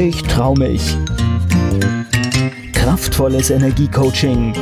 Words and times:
Ich 0.00 0.22
trau 0.22 0.54
mich. 0.54 0.96
Kraftvolles 2.72 3.50
Energiecoaching. 3.50 4.52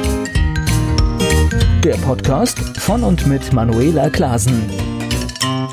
Der 1.84 1.96
Podcast 1.96 2.58
von 2.78 3.04
und 3.04 3.26
mit 3.26 3.52
Manuela 3.52 4.08
Klasen. 4.08 4.62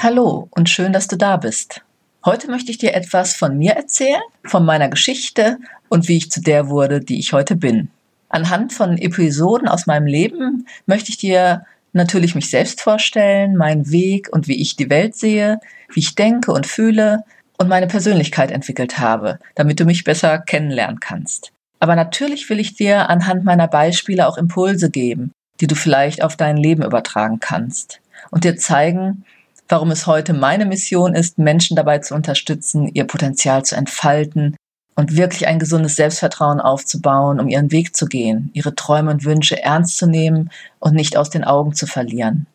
Hallo 0.02 0.50
und 0.52 0.70
schön, 0.70 0.92
dass 0.92 1.08
du 1.08 1.16
da 1.16 1.38
bist. 1.38 1.80
Heute 2.26 2.52
möchte 2.52 2.72
ich 2.72 2.78
dir 2.78 2.94
etwas 2.94 3.36
von 3.36 3.58
mir 3.58 3.72
erzählen, 3.72 4.20
von 4.44 4.66
meiner 4.66 4.90
Geschichte 4.90 5.60
und 5.88 6.10
wie 6.10 6.18
ich 6.18 6.30
zu 6.30 6.42
der 6.42 6.68
wurde, 6.68 7.00
die 7.00 7.20
ich 7.20 7.32
heute 7.32 7.56
bin. 7.56 7.88
Anhand 8.28 8.74
von 8.74 8.98
Episoden 8.98 9.70
aus 9.70 9.88
meinem 9.88 10.08
Leben 10.08 10.68
möchte 10.88 11.10
ich 11.10 11.20
dir 11.20 11.66
natürlich 11.94 12.36
mich 12.36 12.50
selbst 12.50 12.82
vorstellen, 12.82 13.56
meinen 13.56 13.90
Weg 13.90 14.28
und 14.30 14.50
wie 14.50 14.62
ich 14.62 14.76
die 14.76 14.90
Welt 14.90 15.16
sehe, 15.16 15.62
wie 15.94 16.02
ich 16.02 16.16
denke 16.16 16.52
und 16.52 16.68
fühle 16.68 17.24
und 17.58 17.68
meine 17.70 17.88
Persönlichkeit 17.88 18.52
entwickelt 18.52 19.00
habe, 19.00 19.40
damit 19.56 19.80
du 19.80 19.86
mich 19.86 20.04
besser 20.04 20.40
kennenlernen 20.40 21.00
kannst. 21.00 21.52
Aber 21.80 21.96
natürlich 21.96 22.50
will 22.50 22.60
ich 22.60 22.76
dir 22.76 23.10
anhand 23.10 23.44
meiner 23.44 23.68
Beispiele 23.68 24.28
auch 24.28 24.38
Impulse 24.38 24.90
geben, 24.90 25.32
die 25.60 25.68
du 25.68 25.76
vielleicht 25.76 26.24
auf 26.24 26.36
dein 26.36 26.58
Leben 26.58 26.84
übertragen 26.84 27.40
kannst 27.40 28.00
und 28.32 28.44
dir 28.44 28.58
zeigen, 28.58 29.26
warum 29.68 29.92
es 29.92 30.08
heute 30.08 30.34
meine 30.34 30.66
Mission 30.66 31.16
ist, 31.16 31.38
Menschen 31.38 31.76
dabei 31.76 32.00
zu 32.00 32.16
unterstützen, 32.16 32.88
ihr 32.88 33.06
Potenzial 33.06 33.64
zu 33.66 33.76
entfalten 33.76 34.56
und 34.96 35.18
wirklich 35.18 35.48
ein 35.48 35.60
gesundes 35.60 35.96
Selbstvertrauen 35.96 36.60
aufzubauen, 36.60 37.40
um 37.40 37.50
ihren 37.50 37.72
Weg 37.72 37.96
zu 37.96 38.06
gehen, 38.06 38.50
ihre 38.54 38.76
Träume 38.76 39.12
und 39.12 39.26
Wünsche 39.26 39.62
ernst 39.62 39.98
zu 39.98 40.08
nehmen 40.08 40.52
und 40.80 40.94
nicht 40.94 41.18
aus 41.18 41.30
den 41.30 41.44
Augen 41.44 41.74
zu 41.74 41.88
verlieren. 41.88 42.46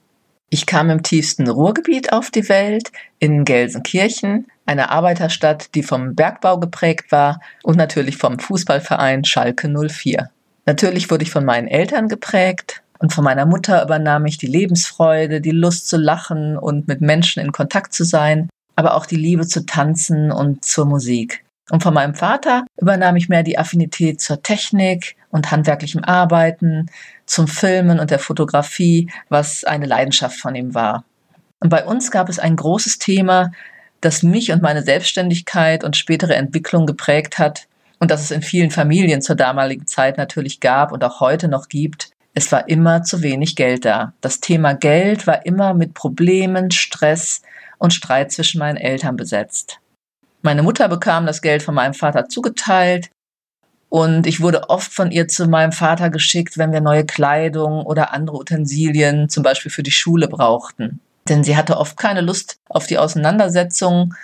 Ich 0.51 0.65
kam 0.65 0.89
im 0.89 1.03
tiefsten 1.03 1.48
Ruhrgebiet 1.48 2.12
auf 2.12 2.30
die 2.30 2.48
Welt, 2.48 2.91
in 3.19 3.45
Gelsenkirchen, 3.45 4.47
einer 4.69 4.91
Arbeiterstadt, 4.91 5.75
die 5.75 5.83
vom 5.83 6.15
Bergbau 6.15 6.59
geprägt 6.59 7.11
war 7.11 7.41
und 7.63 7.77
natürlich 7.77 8.19
vom 8.19 8.39
Fußballverein 8.39 9.25
Schalke 9.25 9.69
04. 9.69 10.31
Natürlich 10.67 11.11
wurde 11.11 11.25
ich 11.25 11.31
von 11.31 11.47
meinen 11.47 11.69
Eltern 11.69 12.09
geprägt 12.09 12.83
und 12.98 13.15
von 13.15 13.25
meiner 13.25 13.47
Mutter 13.47 13.83
übernahm 13.83 14.27
ich 14.27 14.37
die 14.37 14.47
Lebensfreude, 14.47 15.41
die 15.41 15.53
Lust 15.53 15.89
zu 15.89 15.97
lachen 15.97 16.59
und 16.59 16.87
mit 16.87 17.01
Menschen 17.01 17.42
in 17.42 17.53
Kontakt 17.53 17.95
zu 17.95 18.05
sein, 18.05 18.51
aber 18.77 18.95
auch 18.95 19.07
die 19.07 19.17
Liebe 19.17 19.47
zu 19.47 19.65
tanzen 19.65 20.31
und 20.31 20.67
zur 20.67 20.85
Musik. 20.85 21.45
Und 21.70 21.83
von 21.83 21.95
meinem 21.95 22.14
Vater 22.14 22.64
übernahm 22.79 23.17
ich 23.17 23.31
mehr 23.31 23.42
die 23.42 23.59
Affinität 23.59 24.20
zur 24.20 24.42
Technik 24.42 25.17
und 25.31 25.51
handwerklichem 25.51 26.05
Arbeiten, 26.05 26.91
zum 27.25 27.48
Filmen 27.48 28.01
und 28.01 28.11
der 28.11 28.19
Fotografie, 28.19 29.11
was 29.31 29.64
eine 29.64 29.87
Leidenschaft 29.87 30.39
von 30.39 30.55
ihm 30.55 30.75
war. 30.75 31.05
Und 31.61 31.70
bei 31.70 31.87
uns 31.87 32.11
gab 32.11 32.29
es 32.29 32.39
ein 32.39 32.57
großes 32.57 32.98
Thema, 32.98 33.51
das 34.01 34.23
mich 34.23 34.53
und 34.53 34.63
meine 34.63 34.83
Selbstständigkeit 34.83 35.85
und 35.85 35.97
spätere 35.97 36.37
Entwicklung 36.37 36.87
geprägt 36.87 37.39
hat 37.39 37.67
und 37.99 38.11
das 38.11 38.23
es 38.23 38.31
in 38.31 38.43
vielen 38.43 38.71
Familien 38.71 39.23
zur 39.23 39.37
damaligen 39.37 39.87
Zeit 39.87 40.19
natürlich 40.19 40.61
gab 40.61 40.93
und 40.93 41.03
auch 41.03 41.21
heute 41.21 41.49
noch 41.49 41.69
gibt. 41.69 42.11
Es 42.35 42.53
war 42.53 42.69
immer 42.69 43.03
zu 43.03 43.23
wenig 43.23 43.57
Geld 43.57 43.85
da. 43.85 44.13
Das 44.21 44.41
Thema 44.41 44.75
Geld 44.75 45.27
war 45.27 45.45
immer 45.45 45.75
mit 45.75 45.95
Problemen, 45.95 46.71
Stress 46.71 47.43
und 47.79 47.93
Streit 47.93 48.31
zwischen 48.31 48.61
meinen 48.61 48.77
Eltern 48.77 49.17
besetzt. 49.17 49.81
Meine 50.43 50.63
Mutter 50.63 50.89
bekam 50.89 51.27
das 51.27 51.43
Geld 51.43 51.63
von 51.63 51.75
meinem 51.75 51.95
Vater 51.95 52.29
zugeteilt 52.29 53.11
und 53.89 54.27
ich 54.27 54.41
wurde 54.41 54.69
oft 54.69 54.93
von 54.93 55.11
ihr 55.11 55.27
zu 55.29 55.47
meinem 55.49 55.73
Vater 55.73 56.11
geschickt, 56.11 56.59
wenn 56.59 56.73
wir 56.73 56.81
neue 56.81 57.07
Kleidung 57.07 57.85
oder 57.85 58.13
andere 58.13 58.37
Utensilien, 58.37 59.29
zum 59.29 59.43
Beispiel 59.43 59.73
für 59.73 59.83
die 59.83 59.91
Schule, 59.91 60.29
brauchten. 60.29 61.01
Denn 61.29 61.45
sie 61.45 61.57
hatte 61.57 61.77
oft 61.77 61.97
keine 61.97 62.21
Lust 62.21 62.59
auf 62.69 62.87
die 62.87 62.98
Auseinandersetzung 62.98 64.15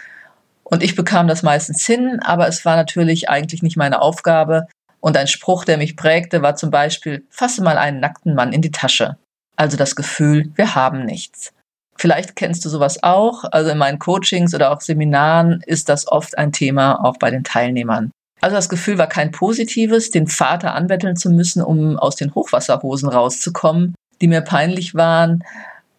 und 0.65 0.83
ich 0.83 0.97
bekam 0.97 1.29
das 1.29 1.43
meistens 1.43 1.85
hin, 1.87 2.21
aber 2.25 2.49
es 2.49 2.65
war 2.65 2.77
natürlich 2.77 3.29
eigentlich 3.29 3.63
nicht 3.63 3.77
meine 3.77 4.01
Aufgabe. 4.01 4.67
Und 5.01 5.17
ein 5.17 5.29
Spruch, 5.29 5.65
der 5.65 5.77
mich 5.77 5.97
prägte, 5.97 6.41
war 6.41 6.57
zum 6.57 6.71
Beispiel, 6.71 7.27
fasse 7.29 7.63
mal 7.63 7.77
einen 7.77 8.01
nackten 8.01 8.35
Mann 8.35 8.53
in 8.53 8.63
die 8.63 8.71
Tasche. 8.71 9.19
Also 9.57 9.77
das 9.77 9.95
Gefühl, 9.95 10.51
wir 10.57 10.75
haben 10.75 11.05
nichts. 11.05 11.53
Vielleicht 11.97 12.35
kennst 12.35 12.65
du 12.65 12.71
sowas 12.71 13.03
auch. 13.03 13.45
Also 13.53 13.71
in 13.71 13.79
meinen 13.79 13.99
Coachings 13.99 14.55
oder 14.55 14.73
auch 14.73 14.81
Seminaren 14.81 15.63
ist 15.67 15.89
das 15.89 16.09
oft 16.09 16.37
ein 16.39 16.53
Thema 16.53 17.05
auch 17.05 17.19
bei 17.19 17.31
den 17.31 17.45
Teilnehmern. 17.45 18.11
Also 18.41 18.57
das 18.57 18.69
Gefühl 18.69 18.99
war 18.99 19.07
kein 19.07 19.31
positives, 19.31 20.11
den 20.11 20.27
Vater 20.27 20.75
anbetteln 20.75 21.17
zu 21.17 21.31
müssen, 21.31 21.63
um 21.63 21.99
aus 21.99 22.17
den 22.17 22.35
Hochwasserhosen 22.35 23.09
rauszukommen, 23.09 23.95
die 24.21 24.29
mir 24.29 24.41
peinlich 24.41 24.95
waren. 24.95 25.45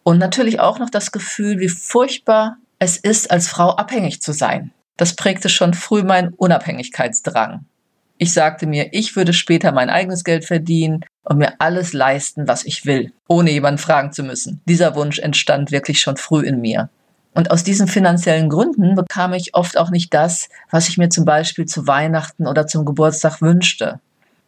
Und 0.06 0.18
natürlich 0.18 0.60
auch 0.60 0.78
noch 0.78 0.88
das 0.88 1.10
Gefühl, 1.10 1.58
wie 1.58 1.68
furchtbar 1.68 2.58
es 2.78 2.96
ist, 2.96 3.28
als 3.32 3.48
Frau 3.48 3.70
abhängig 3.70 4.22
zu 4.22 4.30
sein. 4.30 4.70
Das 4.96 5.16
prägte 5.16 5.48
schon 5.48 5.74
früh 5.74 6.04
meinen 6.04 6.32
Unabhängigkeitsdrang. 6.32 7.64
Ich 8.16 8.32
sagte 8.32 8.68
mir, 8.68 8.90
ich 8.92 9.16
würde 9.16 9.32
später 9.32 9.72
mein 9.72 9.90
eigenes 9.90 10.22
Geld 10.22 10.44
verdienen 10.44 11.04
und 11.24 11.38
mir 11.38 11.54
alles 11.58 11.92
leisten, 11.92 12.46
was 12.46 12.64
ich 12.64 12.86
will, 12.86 13.12
ohne 13.26 13.50
jemanden 13.50 13.78
fragen 13.78 14.12
zu 14.12 14.22
müssen. 14.22 14.60
Dieser 14.68 14.94
Wunsch 14.94 15.18
entstand 15.18 15.72
wirklich 15.72 16.00
schon 16.00 16.16
früh 16.16 16.46
in 16.46 16.60
mir. 16.60 16.88
Und 17.34 17.50
aus 17.50 17.64
diesen 17.64 17.88
finanziellen 17.88 18.48
Gründen 18.48 18.94
bekam 18.94 19.32
ich 19.32 19.56
oft 19.56 19.76
auch 19.76 19.90
nicht 19.90 20.14
das, 20.14 20.48
was 20.70 20.88
ich 20.88 20.98
mir 20.98 21.08
zum 21.08 21.24
Beispiel 21.24 21.66
zu 21.66 21.88
Weihnachten 21.88 22.46
oder 22.46 22.68
zum 22.68 22.84
Geburtstag 22.84 23.42
wünschte. 23.42 23.98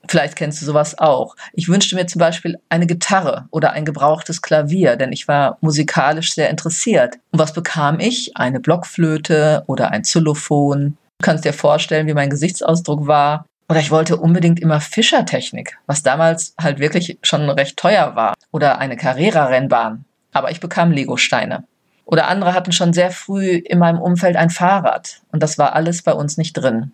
Vielleicht 0.08 0.36
kennst 0.36 0.60
du 0.62 0.66
sowas 0.66 0.98
auch. 0.98 1.36
Ich 1.52 1.68
wünschte 1.68 1.94
mir 1.94 2.06
zum 2.06 2.18
Beispiel 2.18 2.58
eine 2.70 2.86
Gitarre 2.86 3.46
oder 3.50 3.72
ein 3.72 3.84
gebrauchtes 3.84 4.40
Klavier, 4.40 4.96
denn 4.96 5.12
ich 5.12 5.28
war 5.28 5.58
musikalisch 5.60 6.32
sehr 6.32 6.48
interessiert. 6.48 7.16
Und 7.30 7.38
was 7.38 7.52
bekam 7.52 8.00
ich? 8.00 8.36
Eine 8.36 8.60
Blockflöte 8.60 9.64
oder 9.66 9.90
ein 9.90 10.02
Xylophon. 10.02 10.96
Du 11.18 11.24
kannst 11.24 11.44
dir 11.44 11.52
vorstellen, 11.52 12.06
wie 12.06 12.14
mein 12.14 12.30
Gesichtsausdruck 12.30 13.06
war. 13.06 13.44
Oder 13.68 13.80
ich 13.80 13.90
wollte 13.90 14.16
unbedingt 14.16 14.60
immer 14.60 14.80
Fischertechnik, 14.80 15.76
was 15.86 16.02
damals 16.02 16.54
halt 16.58 16.78
wirklich 16.78 17.18
schon 17.22 17.50
recht 17.50 17.76
teuer 17.76 18.16
war. 18.16 18.34
Oder 18.50 18.78
eine 18.78 18.96
Carrera-Rennbahn. 18.96 20.06
Aber 20.32 20.50
ich 20.50 20.60
bekam 20.60 20.90
Legosteine. 20.90 21.64
Oder 22.06 22.28
andere 22.28 22.54
hatten 22.54 22.72
schon 22.72 22.94
sehr 22.94 23.10
früh 23.10 23.56
in 23.56 23.78
meinem 23.78 24.00
Umfeld 24.00 24.36
ein 24.36 24.48
Fahrrad. 24.48 25.20
Und 25.30 25.42
das 25.42 25.58
war 25.58 25.74
alles 25.74 26.00
bei 26.00 26.14
uns 26.14 26.38
nicht 26.38 26.54
drin. 26.54 26.92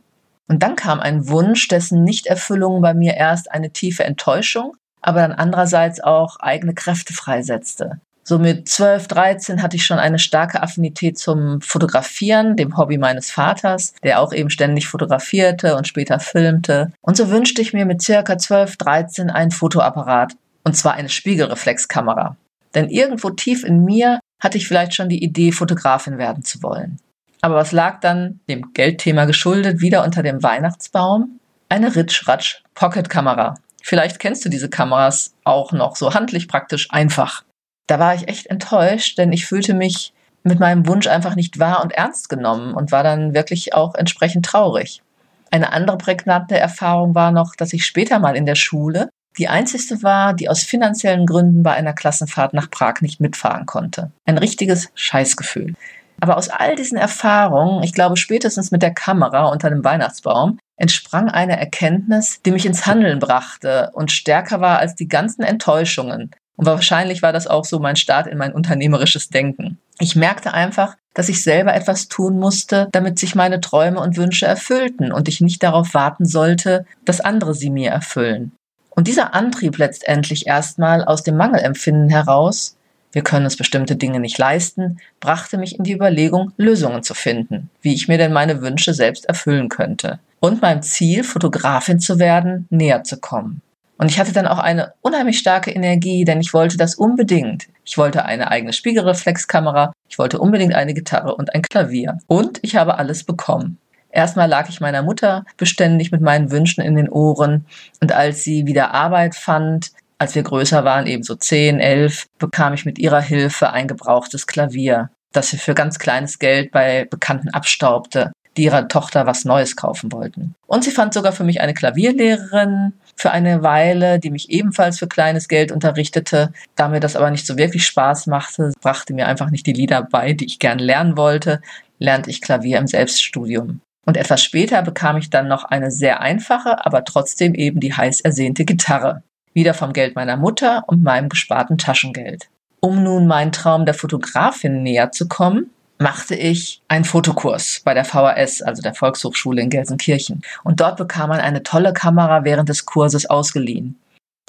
Und 0.49 0.63
dann 0.63 0.77
kam 0.77 1.01
ein 1.01 1.29
Wunsch, 1.29 1.69
dessen 1.69 2.05
Nichterfüllung 2.05 2.83
bei 2.83 2.95
mir 2.95 3.15
erst 3.15 3.51
eine 3.51 3.71
tiefe 3.71 4.05
Enttäuschung, 4.05 4.77
aber 5.01 5.21
dann 5.21 5.33
andererseits 5.33 6.01
auch 6.01 6.37
eigene 6.41 6.75
Kräfte 6.75 7.13
freisetzte. 7.13 8.01
So 8.27 8.39
mit 8.39 8.69
12, 8.71 9.07
13 9.09 9.63
hatte 9.63 9.77
ich 9.77 9.85
schon 9.85 9.99
eine 9.99 10.19
starke 10.19 10.63
Affinität 10.63 11.19
zum 11.19 11.61
Fotografieren, 11.61 12.57
dem 12.57 12.79
Hobby 12.79 12.97
meines 12.97 13.31
Vaters, 13.31 13.93
der 14.03 14.19
auch 14.21 14.33
eben 14.33 14.49
ständig 14.49 14.89
fotografierte 14.89 15.77
und 15.77 15.87
später 15.87 16.19
filmte. 16.21 16.91
Und 17.03 17.19
so 17.19 17.29
wünschte 17.29 17.61
ich 17.61 17.75
mir 17.75 17.85
mit 17.85 18.01
circa 18.01 18.39
12, 18.39 18.79
13 18.79 19.31
einen 19.31 19.51
Fotoapparat, 19.51 20.33
und 20.65 20.75
zwar 20.75 20.95
eine 20.95 21.11
Spiegelreflexkamera. 21.11 22.37
Denn 22.75 22.89
irgendwo 22.89 23.29
tief 23.29 23.63
in 23.63 23.85
mir 23.85 24.21
hatte 24.43 24.57
ich 24.57 24.67
vielleicht 24.67 24.95
schon 24.95 25.11
die 25.11 25.23
Idee, 25.23 25.53
Fotografin 25.53 26.17
werden 26.17 26.45
zu 26.45 26.63
wollen. 26.63 26.99
Aber 27.45 27.57
was 27.57 27.73
lag 27.73 28.01
dann 28.01 28.41
dem 28.49 28.73
Geldthema 28.73 29.27
geschuldet 29.27 29.81
wieder 29.81 30.05
unter 30.05 30.23
dem 30.23 30.43
Weihnachtsbaum? 30.43 31.41
Eine 31.69 31.95
Ritsch-Ratsch 31.95 32.63
Pocket-Kamera. 32.75 33.55
Vielleicht 33.83 34.19
kennst 34.19 34.45
du 34.45 34.49
diese 34.49 34.71
Kameras 34.71 35.35
auch 35.45 35.73
noch, 35.73 35.97
so 35.97 36.15
handlich 36.15 36.49
praktisch 36.49 36.91
einfach 36.91 37.45
da 37.87 37.99
war 37.99 38.15
ich 38.15 38.29
echt 38.29 38.47
enttäuscht, 38.47 39.19
denn 39.19 39.33
ich 39.33 39.47
fühlte 39.47 39.75
mich 39.75 40.13
mit 40.43 40.61
meinem 40.61 40.87
Wunsch 40.87 41.07
einfach 41.07 41.37
nicht 41.37 41.59
wahr 41.59 41.83
und 41.83 41.93
ernst 41.93 42.29
genommen 42.29 42.75
und 42.75 42.93
war 42.93 43.03
dann 43.03 43.35
wirklich 43.35 43.75
auch 43.75 43.95
entsprechend 43.95 44.47
traurig. 44.47 45.03
Eine 45.51 45.73
andere 45.73 45.99
prägnante 45.99 46.59
Erfahrung 46.59 47.15
war 47.15 47.31
noch, 47.31 47.55
dass 47.55 47.73
ich 47.73 47.87
später 47.87 48.19
mal 48.19 48.37
in 48.37 48.47
der 48.47 48.57
Schule 48.57 49.09
die 49.39 49.49
einzigste 49.49 50.03
war, 50.03 50.35
die 50.35 50.49
aus 50.49 50.63
finanziellen 50.63 51.27
Gründen 51.27 51.63
bei 51.63 51.73
einer 51.73 51.93
Klassenfahrt 51.93 52.55
nach 52.55 52.71
Prag 52.71 53.01
nicht 53.01 53.21
mitfahren 53.21 53.67
konnte. 53.67 54.11
Ein 54.27 54.39
richtiges 54.39 54.91
Scheißgefühl. 54.95 55.75
Aber 56.21 56.37
aus 56.37 56.49
all 56.49 56.77
diesen 56.77 56.97
Erfahrungen, 56.97 57.83
ich 57.83 57.93
glaube 57.93 58.17
spätestens 58.17 58.71
mit 58.71 58.83
der 58.83 58.95
Kamera 58.95 59.47
unter 59.47 59.71
dem 59.71 59.85
Weihnachtsbaum, 59.85 60.59
entsprang 60.77 61.29
eine 61.29 61.59
Erkenntnis, 61.59 62.41
die 62.43 62.51
mich 62.51 62.67
ins 62.67 62.87
Handeln 62.87 63.19
brachte 63.19 63.91
und 63.95 64.11
stärker 64.11 64.61
war 64.61 64.79
als 64.79 64.95
die 64.95 65.09
ganzen 65.09 65.43
Enttäuschungen, 65.43 66.31
und 66.57 66.67
wahrscheinlich 66.67 67.23
war 67.23 67.33
das 67.33 67.47
auch 67.47 67.65
so 67.65 67.79
mein 67.79 67.97
Start 67.97 68.27
in 68.27 68.39
mein 68.39 68.53
unternehmerisches 68.53 69.29
Denken. 69.29 69.79
Ich 69.99 70.17
merkte 70.17 70.55
einfach, 70.55 70.97
dass 71.13 71.29
ich 71.29 71.43
selber 71.43 71.75
etwas 71.75 72.09
tun 72.09 72.39
musste, 72.39 72.89
damit 72.93 73.19
sich 73.19 73.35
meine 73.35 73.61
Träume 73.61 74.01
und 74.01 74.17
Wünsche 74.17 74.47
erfüllten 74.47 75.13
und 75.13 75.29
ich 75.29 75.41
nicht 75.41 75.63
darauf 75.63 75.95
warten 75.95 76.27
sollte, 76.27 76.87
dass 77.05 77.21
andere 77.21 77.55
sie 77.55 77.71
mir 77.71 77.91
erfüllen. 77.91 78.53
Und 78.91 79.09
dieser 79.09 79.35
Antrieb 79.35 79.79
letztendlich 79.79 80.47
erstmal 80.47 81.05
aus 81.05 81.25
dem 81.25 81.37
Mangelempfinden 81.37 82.09
heraus, 82.09 82.77
wir 83.15 83.23
können 83.23 83.45
uns 83.45 83.57
bestimmte 83.57 83.97
Dinge 83.97 84.21
nicht 84.21 84.39
leisten, 84.39 84.99
brachte 85.21 85.57
mich 85.57 85.79
in 85.79 85.85
die 85.85 85.93
Überlegung, 85.93 86.53
Lösungen 86.57 87.03
zu 87.03 87.15
finden, 87.15 87.71
wie 87.81 87.95
ich 87.95 88.09
mir 88.09 88.19
denn 88.19 88.33
meine 88.33 88.61
Wünsche 88.61 88.93
selbst 88.93 89.25
erfüllen 89.27 89.69
könnte 89.69 90.19
und 90.41 90.61
meinem 90.61 90.83
Ziel, 90.83 91.25
Fotografin 91.25 92.01
zu 92.01 92.19
werden, 92.19 92.67
näher 92.71 93.05
zu 93.05 93.19
kommen. 93.19 93.63
Und 93.97 94.11
ich 94.11 94.19
hatte 94.19 94.33
dann 94.33 94.49
auch 94.49 94.59
eine 94.59 94.93
unheimlich 95.01 95.39
starke 95.39 95.71
Energie, 95.71 96.25
denn 96.25 96.41
ich 96.41 96.53
wollte 96.53 96.77
das 96.77 96.97
unbedingt. 96.97 97.69
Ich 97.85 97.97
wollte 97.97 98.25
eine 98.25 98.51
eigene 98.51 98.73
Spiegelreflexkamera, 98.73 99.93
ich 100.09 100.19
wollte 100.19 100.41
unbedingt 100.41 100.75
eine 100.75 100.93
Gitarre 100.93 101.37
und 101.37 101.55
ein 101.55 101.63
Klavier. 101.63 102.19
Und 102.27 102.59
ich 102.63 102.75
habe 102.75 102.99
alles 102.99 103.23
bekommen. 103.23 103.79
Erstmal 104.11 104.49
lag 104.49 104.69
ich 104.69 104.81
meiner 104.81 105.03
Mutter 105.03 105.45
beständig 105.57 106.13
mit 106.13 106.21
meinen 106.21 106.51
Wünschen 106.51 106.83
in 106.83 106.95
den 106.95 107.09
Ohren 107.09 107.67
und 108.01 108.13
als 108.13 108.45
sie 108.45 108.67
wieder 108.67 108.95
Arbeit 108.95 109.35
fand, 109.35 109.93
als 110.19 110.35
wir 110.35 110.43
größer 110.43 110.85
waren, 110.85 111.07
eben 111.07 111.23
so 111.23 111.35
zehn, 111.35 111.81
elf, 111.81 112.27
bekam 112.39 112.75
ich 112.75 112.85
mit 112.85 112.99
ihrer 112.99 113.21
Hilfe 113.21 113.73
ein 113.73 113.89
gebrauchtes 113.89 114.47
Klavier, 114.47 115.11
das 115.33 115.51
sie 115.51 115.59
für 115.59 115.75
ganz 115.75 115.99
kleines 115.99 116.39
Geld 116.39 116.71
bei 116.71 117.05
Bekannten 117.05 117.51
abstaubte, 117.51 118.33
die 118.57 118.65
ihrer 118.65 118.89
Tochter 118.89 119.27
was 119.27 119.45
Neues 119.45 119.77
kaufen 119.77 120.13
wollten. 120.13 120.55
Und 120.67 120.85
sie 120.85 120.93
fand 120.93 121.15
sogar 121.15 121.33
für 121.33 121.45
mich 121.45 121.61
eine 121.61 121.75
Klavierlehrerin 121.75 122.93
für 123.17 123.31
eine 123.31 123.63
Weile, 123.63 124.19
die 124.19 124.31
mich 124.31 124.51
ebenfalls 124.51 124.99
für 124.99 125.07
kleines 125.07 125.49
Geld 125.49 125.73
unterrichtete. 125.73 126.53
Da 126.77 126.89
mir 126.89 127.01
das 127.01 127.17
aber 127.17 127.31
nicht 127.31 127.47
so 127.47 127.57
wirklich 127.57 127.87
Spaß 127.87 128.27
machte, 128.27 128.73
brachte 128.81 129.15
mir 129.15 129.29
einfach 129.29 129.51
nicht 129.51 129.67
die 129.67 129.73
Lieder 129.73 130.03
bei, 130.03 130.33
die 130.33 130.47
ich 130.47 130.59
gern 130.59 130.79
lernen 130.79 131.17
wollte, 131.17 131.61
lernte 131.99 132.31
ich 132.31 132.41
Klavier 132.41 132.79
im 132.79 132.87
Selbststudium. 132.87 133.81
Und 134.07 134.17
etwas 134.17 134.43
später 134.43 134.83
bekam 134.83 135.17
ich 135.17 135.31
dann 135.31 135.49
noch 135.49 135.65
eine 135.65 135.91
sehr 135.91 136.21
einfache, 136.21 136.85
aber 136.85 137.05
trotzdem 137.05 137.55
eben 137.55 137.81
die 137.81 137.95
heiß 137.95 138.21
ersehnte 138.21 138.65
Gitarre. 138.65 139.23
Wieder 139.55 139.73
vom 139.73 139.93
Geld 139.93 140.17
meiner 140.17 140.37
Mutter 140.37 140.85
und 140.89 141.03
meinem 141.03 141.29
gesparten 141.29 141.79
Taschengeld. 141.79 142.49
Um 142.81 143.03
nun 143.03 143.27
meinen 143.27 143.53
Traum 143.53 143.87
der 143.87 143.95
Fotografin 143.95 144.83
näher 144.83 145.13
zu 145.13 145.29
kommen, 145.29 145.71
machte 145.99 146.35
ich 146.35 146.83
einen 146.89 147.05
Fotokurs 147.05 147.81
bei 147.85 147.95
der 147.95 148.05
VHS, 148.05 148.63
also 148.63 148.83
der 148.83 148.95
Volkshochschule 148.95 149.63
in 149.63 149.71
Gelsenkirchen. 149.71 150.43
Und 150.65 150.81
dort 150.81 150.97
bekam 150.97 151.29
man 151.31 151.41
eine 151.41 151.63
tolle 151.63 151.93
Kamera 151.93 152.45
während 152.45 152.69
des 152.69 152.85
Kurses 152.85 153.27
ausgeliehen. 153.27 153.99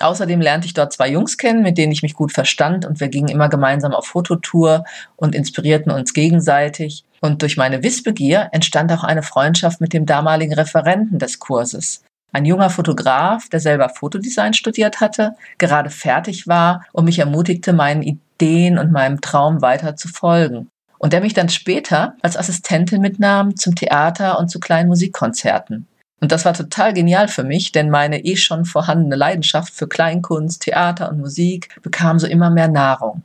Außerdem 0.02 0.42
lernte 0.42 0.68
ich 0.68 0.74
dort 0.74 0.92
zwei 0.92 1.10
Jungs 1.10 1.38
kennen, 1.38 1.62
mit 1.62 1.78
denen 1.78 1.94
ich 1.94 2.02
mich 2.02 2.16
gut 2.16 2.34
verstand 2.34 2.86
und 2.86 3.00
wir 3.00 3.08
gingen 3.08 3.30
immer 3.30 3.48
gemeinsam 3.48 3.94
auf 3.94 4.08
Fototour 4.08 4.84
und 5.16 5.36
inspirierten 5.36 5.92
uns 5.92 6.14
gegenseitig. 6.14 7.06
Und 7.22 7.42
durch 7.42 7.56
meine 7.56 7.82
Wissbegier 7.82 8.50
entstand 8.52 8.92
auch 8.92 9.04
eine 9.04 9.24
Freundschaft 9.24 9.80
mit 9.80 9.94
dem 9.94 10.06
damaligen 10.06 10.54
Referenten 10.54 11.20
des 11.20 11.40
Kurses. 11.40 12.04
Ein 12.36 12.44
junger 12.44 12.70
Fotograf, 12.70 13.48
der 13.48 13.62
selber 13.62 13.88
Fotodesign 13.88 14.54
studiert 14.54 15.00
hatte, 15.00 15.38
gerade 15.58 15.90
fertig 15.90 16.48
war 16.48 16.86
und 16.92 17.06
mich 17.06 17.20
ermutigte, 17.20 17.72
meinen 17.72 18.02
Ideen 18.02 18.78
und 18.78 18.92
meinem 18.92 19.22
Traum 19.22 19.62
weiter 19.62 19.96
zu 19.96 20.10
folgen 20.10 20.68
und 21.00 21.14
der 21.14 21.22
mich 21.22 21.34
dann 21.34 21.48
später 21.48 22.18
als 22.22 22.36
Assistentin 22.36 23.00
mitnahm 23.00 23.56
zum 23.56 23.74
Theater 23.74 24.38
und 24.38 24.50
zu 24.50 24.60
kleinen 24.60 24.90
Musikkonzerten. 24.90 25.88
Und 26.20 26.34
das 26.34 26.44
war 26.44 26.54
total 26.54 26.92
genial 26.92 27.30
für 27.30 27.46
mich, 27.46 27.72
denn 27.72 27.90
meine 27.90 28.26
eh 28.26 28.36
schon 28.36 28.66
vorhandene 28.66 29.16
Leidenschaft 29.16 29.74
für 29.74 29.88
Kleinkunst, 29.88 30.64
Theater 30.64 31.10
und 31.10 31.20
Musik 31.20 31.70
bekam 31.84 32.20
so 32.20 32.28
immer 32.28 32.50
mehr 32.50 32.68
Nahrung. 32.68 33.24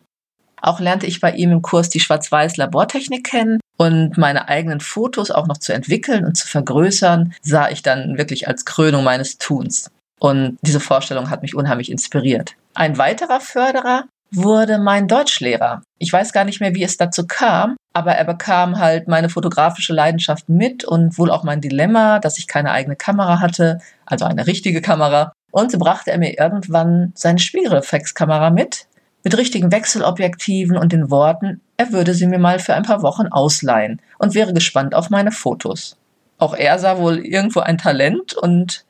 Auch 0.63 0.79
lernte 0.79 1.07
ich 1.07 1.21
bei 1.21 1.33
ihm 1.33 1.51
im 1.51 1.63
Kurs 1.63 1.89
die 1.89 1.99
Schwarz-Weiß-Labortechnik 1.99 3.25
kennen 3.25 3.59
und 3.81 4.19
meine 4.19 4.47
eigenen 4.51 4.81
Fotos 4.81 5.31
auch 5.31 5.47
noch 5.47 5.57
zu 5.57 5.73
entwickeln 5.73 6.27
und 6.27 6.37
zu 6.37 6.47
vergrößern, 6.47 7.33
sah 7.41 7.71
ich 7.71 7.81
dann 7.81 8.19
wirklich 8.19 8.47
als 8.47 8.67
Krönung 8.67 9.05
meines 9.05 9.39
Tuns. 9.39 9.91
Und 10.19 10.59
diese 10.61 10.81
Vorstellung 10.81 11.31
hat 11.31 11.41
mich 11.41 11.55
unheimlich 11.55 11.91
inspiriert. 11.91 12.57
Ein 12.75 12.99
weiterer 12.99 13.41
Förderer 13.41 14.05
wurde 14.33 14.77
mein 14.77 15.09
Deutschlehrer. 15.09 15.81
Ich 15.99 16.13
weiß 16.13 16.35
gar 16.35 16.45
nicht 16.45 16.61
mehr, 16.61 16.75
wie 16.75 16.83
es 16.83 16.99
dazu 16.99 17.27
kam, 17.27 17.77
aber 17.95 18.13
er 18.13 18.25
bekam 18.25 18.79
halt 18.79 19.09
meine 19.09 19.31
fotografische 19.31 19.95
Leidenschaft 19.95 20.51
mit 20.51 20.85
und 20.85 21.17
wohl 21.17 21.31
auch 21.31 21.43
mein 21.43 21.63
Dilemma, 21.63 22.19
dass 22.19 22.37
ich 22.37 22.49
keine 22.49 22.73
eigene 22.73 22.97
Kamera 22.97 23.41
hatte, 23.41 23.81
also 24.05 24.27
eine 24.27 24.47
richtige 24.47 24.83
Kamera. 24.83 25.33
Und 25.53 25.73
so 25.73 25.79
brachte 25.79 26.11
er 26.11 26.19
mir 26.19 26.39
irgendwann 26.39 27.15
seine 27.17 27.39
Spiegelreflexkamera 27.39 28.51
mit, 28.51 28.89
mit 29.23 29.37
richtigen 29.37 29.71
Wechselobjektiven 29.73 30.77
und 30.77 30.93
den 30.93 31.11
Worten, 31.11 31.61
er 31.77 31.93
würde 31.93 32.15
sie 32.15 32.27
mir 32.27 32.39
mal 32.39 32.59
für 32.59 32.75
ein 32.75 32.83
paar 32.83 33.03
Wochen 33.03 33.27
ausleihen 33.27 34.01
und 34.19 34.35
wäre 34.35 34.53
gespannt 34.53 34.95
auf 34.95 35.11
meine 35.11 35.33
Fotos. 35.33 35.97
Auch 36.39 36.55
er 36.55 36.79
sah 36.79 36.99
wohl 36.99 37.19
irgendwo 37.19 37.61
ein 37.61 37.79
Talent 37.79 38.35
und 38.35 38.85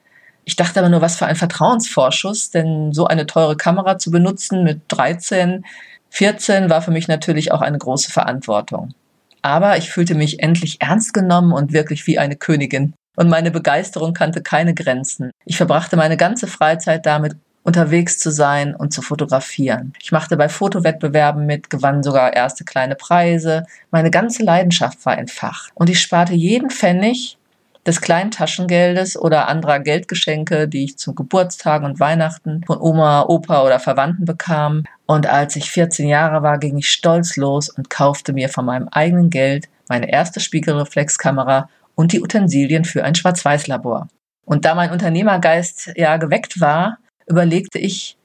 ich 0.45 0.57
dachte 0.57 0.81
aber 0.81 0.89
nur, 0.89 1.01
was 1.01 1.17
für 1.17 1.27
ein 1.27 1.37
Vertrauensvorschuss, 1.37 2.51
denn 2.51 2.93
so 2.93 3.07
eine 3.07 3.27
teure 3.27 3.57
Kamera 3.57 3.99
zu 3.99 4.11
benutzen 4.11 4.65
mit 4.65 4.81
13, 4.89 5.65
14 6.11 6.71
war 6.71 6.83
für 6.83 6.91
mich 6.91 7.09
natürlich 7.09 7.53
auch 7.53 7.61
eine 7.61 7.79
große 7.79 8.11
Verantwortung. 8.11 8.95
Aber 9.43 9.77
ich 9.79 9.91
fühlte 9.91 10.15
mich 10.15 10.41
endlich 10.41 10.81
ernst 10.81 11.15
genommen 11.15 11.53
und 11.53 11.73
wirklich 11.73 12.07
wie 12.07 12.19
eine 12.19 12.37
Königin. 12.37 12.95
Und 13.17 13.29
meine 13.29 13.51
Begeisterung 13.51 14.15
kannte 14.15 14.43
keine 14.43 14.75
Grenzen. 14.75 15.31
Ich 15.45 15.57
verbrachte 15.57 15.97
meine 15.97 16.17
ganze 16.17 16.47
Freizeit 16.47 17.07
damit, 17.07 17.37
unterwegs 17.71 18.19
zu 18.19 18.33
sein 18.33 18.75
und 18.75 18.93
zu 18.93 19.01
fotografieren. 19.01 19.93
Ich 20.03 20.11
machte 20.11 20.37
bei 20.37 20.49
Fotowettbewerben 20.49 21.47
mit, 21.47 21.71
gewann 21.71 22.03
sogar 22.03 22.35
erste 22.35 22.65
kleine 22.65 22.97
Preise. 22.97 23.65
Meine 23.93 24.11
ganze 24.11 24.43
Leidenschaft 24.43 25.07
war 25.07 25.17
entfacht. 25.17 25.71
Und 25.75 25.89
ich 25.89 26.01
sparte 26.01 26.35
jeden 26.35 26.69
Pfennig 26.69 27.39
des 27.87 28.01
kleinen 28.01 28.33
Taschengeldes 28.33 29.17
oder 29.17 29.47
anderer 29.47 29.79
Geldgeschenke, 29.79 30.67
die 30.67 30.83
ich 30.83 30.99
zu 30.99 31.15
Geburtstagen 31.15 31.87
und 31.87 32.01
Weihnachten 32.01 32.65
von 32.67 32.81
Oma, 32.81 33.23
Opa 33.29 33.63
oder 33.63 33.79
Verwandten 33.79 34.25
bekam. 34.25 34.83
Und 35.07 35.29
als 35.29 35.55
ich 35.55 35.71
14 35.71 36.09
Jahre 36.09 36.43
war, 36.43 36.59
ging 36.59 36.77
ich 36.77 36.91
stolz 36.91 37.37
los 37.37 37.69
und 37.69 37.89
kaufte 37.89 38.33
mir 38.33 38.49
von 38.49 38.65
meinem 38.65 38.89
eigenen 38.89 39.31
Geld 39.31 39.69
meine 39.89 40.11
erste 40.11 40.41
Spiegelreflexkamera 40.41 41.69
und 41.95 42.11
die 42.11 42.21
Utensilien 42.21 42.85
für 42.85 43.05
ein 43.05 43.15
Schwarz-Weiß-Labor. 43.15 44.09
Und 44.45 44.65
da 44.65 44.75
mein 44.75 44.91
Unternehmergeist 44.91 45.93
ja 45.95 46.17
geweckt 46.17 46.61
war, 46.61 46.99
überlegte 47.31 47.79
ich, 47.79 48.17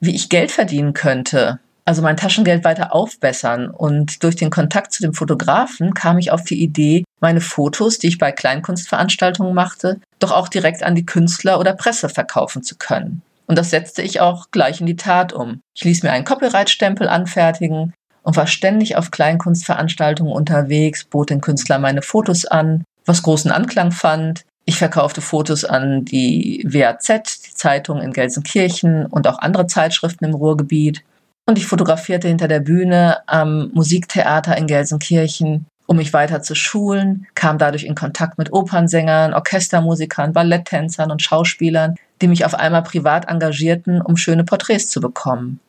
wie 0.00 0.14
ich 0.14 0.28
Geld 0.28 0.50
verdienen 0.50 0.92
könnte 0.92 1.60
also 1.84 2.02
mein 2.02 2.16
Taschengeld 2.16 2.64
weiter 2.64 2.94
aufbessern. 2.94 3.68
Und 3.70 4.22
durch 4.22 4.36
den 4.36 4.50
Kontakt 4.50 4.92
zu 4.92 5.02
dem 5.02 5.14
Fotografen 5.14 5.94
kam 5.94 6.18
ich 6.18 6.30
auf 6.30 6.44
die 6.44 6.62
Idee, 6.62 7.04
meine 7.20 7.40
Fotos, 7.40 7.98
die 7.98 8.08
ich 8.08 8.18
bei 8.18 8.32
Kleinkunstveranstaltungen 8.32 9.54
machte, 9.54 10.00
doch 10.18 10.32
auch 10.32 10.48
direkt 10.48 10.82
an 10.82 10.94
die 10.94 11.06
Künstler 11.06 11.58
oder 11.58 11.74
Presse 11.74 12.08
verkaufen 12.08 12.62
zu 12.62 12.76
können. 12.76 13.22
Und 13.46 13.58
das 13.58 13.70
setzte 13.70 14.02
ich 14.02 14.20
auch 14.20 14.50
gleich 14.50 14.80
in 14.80 14.86
die 14.86 14.96
Tat 14.96 15.32
um. 15.32 15.60
Ich 15.74 15.84
ließ 15.84 16.02
mir 16.02 16.12
einen 16.12 16.24
Copyright-Stempel 16.24 17.08
anfertigen 17.08 17.92
und 18.22 18.36
war 18.36 18.46
ständig 18.46 18.96
auf 18.96 19.10
Kleinkunstveranstaltungen 19.10 20.32
unterwegs, 20.32 21.04
bot 21.04 21.30
den 21.30 21.40
Künstlern 21.40 21.82
meine 21.82 22.02
Fotos 22.02 22.44
an, 22.44 22.84
was 23.04 23.22
großen 23.22 23.50
Anklang 23.50 23.90
fand. 23.90 24.44
Ich 24.64 24.78
verkaufte 24.78 25.20
Fotos 25.20 25.64
an 25.64 26.04
die 26.04 26.64
WAZ, 26.64 27.41
Zeitung 27.62 28.00
in 28.00 28.12
Gelsenkirchen 28.12 29.06
und 29.06 29.28
auch 29.28 29.38
andere 29.38 29.68
Zeitschriften 29.68 30.24
im 30.24 30.34
Ruhrgebiet. 30.34 31.04
Und 31.46 31.58
ich 31.58 31.66
fotografierte 31.66 32.26
hinter 32.26 32.48
der 32.48 32.60
Bühne 32.60 33.18
am 33.28 33.70
Musiktheater 33.72 34.56
in 34.56 34.66
Gelsenkirchen, 34.66 35.66
um 35.86 35.96
mich 35.96 36.12
weiter 36.12 36.42
zu 36.42 36.54
schulen, 36.54 37.26
kam 37.34 37.58
dadurch 37.58 37.84
in 37.84 37.94
Kontakt 37.94 38.38
mit 38.38 38.52
Opernsängern, 38.52 39.32
Orchestermusikern, 39.34 40.32
Balletttänzern 40.32 41.10
und 41.10 41.22
Schauspielern, 41.22 41.94
die 42.20 42.28
mich 42.28 42.44
auf 42.44 42.54
einmal 42.54 42.82
privat 42.82 43.28
engagierten, 43.28 44.00
um 44.00 44.16
schöne 44.16 44.44
Porträts 44.44 44.88
zu 44.88 45.00
bekommen. 45.00 45.60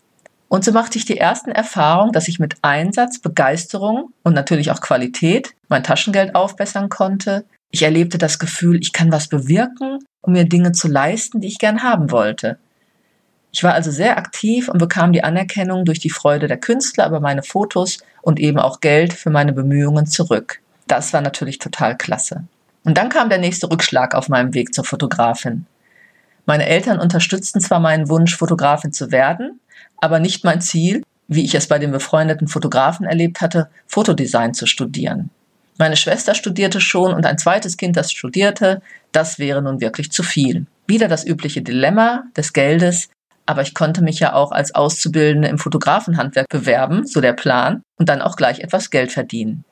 Und 0.50 0.64
so 0.64 0.72
machte 0.72 0.98
ich 0.98 1.06
die 1.06 1.18
ersten 1.18 1.52
Erfahrungen, 1.52 2.12
dass 2.12 2.28
ich 2.28 2.40
mit 2.40 2.56
Einsatz, 2.62 3.20
Begeisterung 3.20 4.14
und 4.24 4.34
natürlich 4.34 4.72
auch 4.72 4.82
Qualität 4.82 5.56
mein 5.68 5.84
Taschengeld 5.84 6.36
aufbessern 6.36 6.90
konnte. 6.90 7.46
Ich 7.74 7.82
erlebte 7.82 8.20
das 8.20 8.38
Gefühl, 8.38 8.80
ich 8.80 8.94
kann 8.94 9.12
was 9.12 9.28
bewirken, 9.28 9.98
um 10.22 10.34
mir 10.34 10.46
Dinge 10.46 10.74
zu 10.74 10.88
leisten, 10.88 11.42
die 11.42 11.48
ich 11.48 11.58
gern 11.58 11.82
haben 11.82 12.12
wollte. 12.12 12.60
Ich 13.52 13.64
war 13.64 13.74
also 13.74 13.90
sehr 13.90 14.20
aktiv 14.20 14.70
und 14.70 14.78
bekam 14.78 15.12
die 15.12 15.24
Anerkennung 15.24 15.84
durch 15.84 15.98
die 15.98 16.12
Freude 16.12 16.48
der 16.48 16.60
Künstler 16.60 17.08
über 17.08 17.20
meine 17.20 17.42
Fotos 17.42 17.98
und 18.22 18.40
eben 18.40 18.60
auch 18.60 18.80
Geld 18.80 19.12
für 19.12 19.32
meine 19.32 19.54
Bemühungen 19.54 20.06
zurück. 20.06 20.62
Das 20.86 21.14
war 21.14 21.22
natürlich 21.22 21.58
total 21.58 21.98
klasse. 21.98 22.44
Und 22.84 22.96
dann 22.96 23.10
kam 23.10 23.30
der 23.30 23.40
nächste 23.40 23.72
Rückschlag 23.72 24.14
auf 24.14 24.30
meinem 24.30 24.54
Weg 24.54 24.76
zur 24.76 24.86
Fotografin. 24.86 25.66
Meine 26.46 26.68
Eltern 26.68 27.00
unterstützten 27.00 27.60
zwar 27.60 27.80
meinen 27.80 28.08
Wunsch, 28.08 28.38
Fotografin 28.38 28.94
zu 28.94 29.12
werden, 29.12 29.60
aber 30.00 30.20
nicht 30.20 30.44
mein 30.44 30.62
Ziel, 30.62 31.02
wie 31.28 31.44
ich 31.44 31.56
es 31.56 31.66
bei 31.66 31.80
den 31.80 31.90
befreundeten 31.90 32.48
Fotografen 32.48 33.08
erlebt 33.08 33.42
hatte, 33.42 33.72
Fotodesign 33.88 34.54
zu 34.54 34.68
studieren. 34.68 35.32
Meine 35.78 35.96
Schwester 35.98 36.36
studierte 36.36 36.80
schon 36.80 37.14
und 37.14 37.26
ein 37.26 37.38
zweites 37.38 37.78
Kind, 37.78 37.98
das 37.98 38.12
studierte, 38.12 38.82
das 39.12 39.40
wäre 39.40 39.62
nun 39.62 39.82
wirklich 39.82 40.12
zu 40.12 40.24
viel. 40.24 40.66
Wieder 40.88 41.08
das 41.08 41.26
übliche 41.26 41.62
Dilemma 41.62 42.24
des 42.38 42.54
Geldes, 42.54 43.10
aber 43.46 43.62
ich 43.62 43.74
konnte 43.74 44.04
mich 44.04 44.20
ja 44.20 44.34
auch 44.34 44.52
als 44.52 44.76
Auszubildende 44.76 45.48
im 45.48 45.58
Fotografenhandwerk 45.58 46.48
bewerben, 46.50 47.06
so 47.06 47.22
der 47.22 47.34
Plan, 47.34 47.82
und 47.98 48.10
dann 48.10 48.22
auch 48.22 48.36
gleich 48.36 48.60
etwas 48.60 48.90
Geld 48.90 49.12
verdienen. 49.12 49.66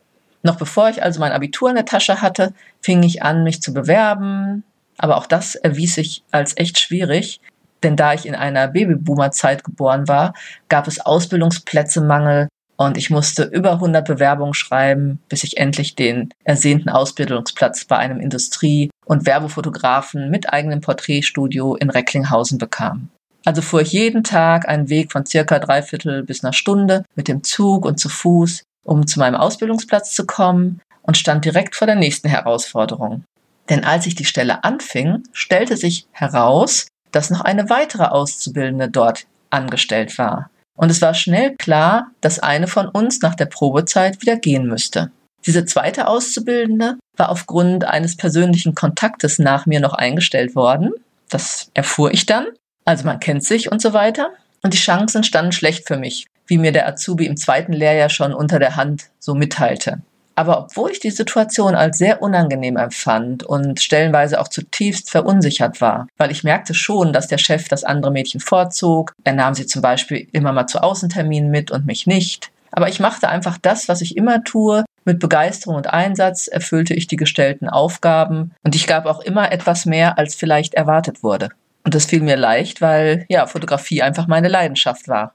Noch 0.43 0.57
bevor 0.57 0.89
ich 0.89 1.03
also 1.03 1.19
mein 1.19 1.31
Abitur 1.31 1.69
in 1.69 1.75
der 1.75 1.85
Tasche 1.85 2.21
hatte, 2.21 2.53
fing 2.81 3.03
ich 3.03 3.21
an, 3.21 3.43
mich 3.43 3.61
zu 3.61 3.73
bewerben. 3.73 4.63
Aber 4.97 5.17
auch 5.17 5.27
das 5.27 5.55
erwies 5.55 5.95
sich 5.95 6.23
als 6.31 6.57
echt 6.57 6.79
schwierig, 6.79 7.41
denn 7.83 7.95
da 7.95 8.13
ich 8.13 8.25
in 8.25 8.35
einer 8.35 8.67
Babyboomer-Zeit 8.67 9.63
geboren 9.63 10.07
war, 10.07 10.33
gab 10.69 10.87
es 10.87 10.99
Ausbildungsplätzemangel 10.99 12.47
und 12.77 12.97
ich 12.97 13.09
musste 13.09 13.43
über 13.43 13.73
100 13.73 14.07
Bewerbungen 14.07 14.53
schreiben, 14.53 15.19
bis 15.29 15.43
ich 15.43 15.57
endlich 15.57 15.95
den 15.95 16.33
ersehnten 16.43 16.89
Ausbildungsplatz 16.89 17.85
bei 17.85 17.97
einem 17.97 18.19
Industrie- 18.19 18.89
und 19.05 19.25
Werbefotografen 19.25 20.31
mit 20.31 20.51
eigenem 20.51 20.81
Porträtstudio 20.81 21.75
in 21.75 21.89
Recklinghausen 21.89 22.57
bekam. 22.57 23.09
Also 23.45 23.61
fuhr 23.61 23.81
ich 23.81 23.91
jeden 23.91 24.23
Tag 24.23 24.67
einen 24.67 24.89
Weg 24.89 25.11
von 25.11 25.25
circa 25.25 25.59
dreiviertel 25.59 26.23
bis 26.23 26.43
einer 26.43 26.53
Stunde 26.53 27.03
mit 27.15 27.27
dem 27.27 27.43
Zug 27.43 27.85
und 27.85 27.99
zu 27.99 28.09
Fuß, 28.09 28.63
um 28.83 29.07
zu 29.07 29.19
meinem 29.19 29.35
Ausbildungsplatz 29.35 30.13
zu 30.13 30.25
kommen. 30.25 30.81
und 31.03 31.17
stand 31.17 31.45
direkt 31.45 31.75
vor 31.75 31.87
der 31.87 31.95
nächsten 31.95 32.29
Herausforderung. 32.29 33.23
Denn 33.69 33.83
als 33.83 34.05
ich 34.05 34.13
die 34.13 34.23
Stelle 34.25 34.63
anfing, 34.63 35.23
stellte 35.33 35.75
sich 35.75 36.05
heraus, 36.11 36.87
dass 37.11 37.31
noch 37.31 37.41
eine 37.41 37.71
weitere 37.71 38.05
Auszubildende 38.05 38.87
dort 38.87 39.25
angestellt 39.49 40.17
war. 40.19 40.51
Und 40.75 40.89
es 40.89 41.01
war 41.01 41.13
schnell 41.13 41.55
klar, 41.55 42.11
dass 42.21 42.39
eine 42.39 42.67
von 42.67 42.87
uns 42.87 43.21
nach 43.21 43.35
der 43.35 43.45
Probezeit 43.45 44.21
wieder 44.21 44.37
gehen 44.37 44.67
müsste. 44.67 45.11
Diese 45.45 45.65
zweite 45.65 46.07
Auszubildende 46.07 46.97
war 47.17 47.29
aufgrund 47.29 47.83
eines 47.83 48.15
persönlichen 48.15 48.75
Kontaktes 48.75 49.39
nach 49.39 49.65
mir 49.65 49.79
noch 49.79 49.93
eingestellt 49.93 50.55
worden. 50.55 50.91
Das 51.29 51.71
erfuhr 51.73 52.13
ich 52.13 52.25
dann. 52.25 52.47
Also 52.85 53.05
man 53.05 53.19
kennt 53.19 53.43
sich 53.43 53.71
und 53.71 53.81
so 53.81 53.93
weiter. 53.93 54.31
Und 54.63 54.73
die 54.73 54.77
Chancen 54.77 55.23
standen 55.23 55.51
schlecht 55.51 55.87
für 55.87 55.97
mich, 55.97 56.27
wie 56.45 56.57
mir 56.57 56.71
der 56.71 56.87
Azubi 56.87 57.25
im 57.25 57.37
zweiten 57.37 57.73
Lehrjahr 57.73 58.09
schon 58.09 58.33
unter 58.33 58.59
der 58.59 58.75
Hand 58.75 59.09
so 59.19 59.33
mitteilte. 59.33 60.01
Aber 60.35 60.59
obwohl 60.59 60.91
ich 60.91 60.99
die 60.99 61.11
Situation 61.11 61.75
als 61.75 61.97
sehr 61.97 62.21
unangenehm 62.21 62.77
empfand 62.77 63.43
und 63.43 63.81
stellenweise 63.81 64.39
auch 64.39 64.47
zutiefst 64.47 65.09
verunsichert 65.09 65.81
war, 65.81 66.07
weil 66.17 66.31
ich 66.31 66.43
merkte 66.43 66.73
schon, 66.73 67.13
dass 67.13 67.27
der 67.27 67.37
Chef 67.37 67.67
das 67.67 67.83
andere 67.83 68.11
Mädchen 68.11 68.39
vorzog, 68.39 69.13
er 69.23 69.33
nahm 69.33 69.53
sie 69.53 69.65
zum 69.65 69.81
Beispiel 69.81 70.27
immer 70.31 70.53
mal 70.53 70.67
zu 70.67 70.81
Außenterminen 70.81 71.51
mit 71.51 71.71
und 71.71 71.85
mich 71.85 72.07
nicht. 72.07 72.51
Aber 72.71 72.87
ich 72.87 72.99
machte 72.99 73.27
einfach 73.27 73.57
das, 73.61 73.89
was 73.89 74.01
ich 74.01 74.15
immer 74.15 74.43
tue. 74.43 74.85
Mit 75.03 75.19
Begeisterung 75.19 75.75
und 75.75 75.91
Einsatz 75.91 76.47
erfüllte 76.47 76.93
ich 76.93 77.07
die 77.07 77.17
gestellten 77.17 77.67
Aufgaben 77.67 78.53
und 78.63 78.75
ich 78.75 78.87
gab 78.87 79.05
auch 79.05 79.19
immer 79.19 79.51
etwas 79.51 79.85
mehr, 79.85 80.17
als 80.17 80.35
vielleicht 80.35 80.75
erwartet 80.75 81.23
wurde. 81.23 81.49
Und 81.83 81.95
das 81.95 82.05
fiel 82.05 82.21
mir 82.21 82.37
leicht, 82.37 82.81
weil 82.81 83.25
ja, 83.27 83.47
Fotografie 83.47 84.03
einfach 84.03 84.27
meine 84.27 84.47
Leidenschaft 84.47 85.07
war. 85.07 85.33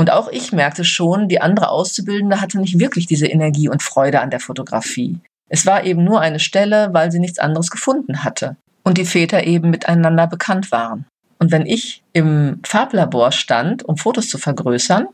Und 0.00 0.10
auch 0.10 0.28
ich 0.32 0.50
merkte 0.50 0.82
schon, 0.82 1.28
die 1.28 1.42
andere 1.42 1.68
Auszubildende 1.68 2.40
hatte 2.40 2.58
nicht 2.58 2.78
wirklich 2.78 3.06
diese 3.06 3.26
Energie 3.26 3.68
und 3.68 3.82
Freude 3.82 4.22
an 4.22 4.30
der 4.30 4.40
Fotografie. 4.40 5.18
Es 5.50 5.66
war 5.66 5.84
eben 5.84 6.04
nur 6.04 6.22
eine 6.22 6.40
Stelle, 6.40 6.88
weil 6.94 7.12
sie 7.12 7.18
nichts 7.18 7.38
anderes 7.38 7.70
gefunden 7.70 8.24
hatte 8.24 8.56
und 8.82 8.96
die 8.96 9.04
Väter 9.04 9.44
eben 9.44 9.68
miteinander 9.68 10.26
bekannt 10.26 10.72
waren. 10.72 11.04
Und 11.38 11.52
wenn 11.52 11.66
ich 11.66 12.02
im 12.14 12.60
Farblabor 12.64 13.30
stand, 13.30 13.82
um 13.82 13.98
Fotos 13.98 14.30
zu 14.30 14.38
vergrößern, 14.38 15.06